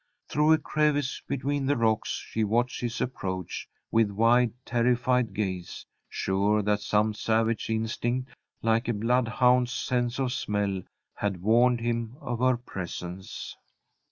Through 0.27 0.53
a 0.53 0.57
crevice 0.57 1.21
between 1.27 1.67
the 1.67 1.77
rocks 1.77 2.09
she 2.27 2.43
watched 2.43 2.81
his 2.81 3.01
approach 3.01 3.67
with 3.91 4.09
wide, 4.09 4.51
terrified 4.65 5.35
gaze, 5.35 5.85
sure 6.09 6.63
that 6.63 6.79
some 6.81 7.13
savage 7.13 7.69
instinct, 7.69 8.31
like 8.63 8.87
a 8.87 8.93
bloodhound's 8.93 9.71
sense 9.73 10.17
of 10.17 10.33
smell, 10.33 10.81
had 11.13 11.43
warned 11.43 11.81
him 11.81 12.15
of 12.19 12.39
her 12.39 12.57
presence. 12.57 13.55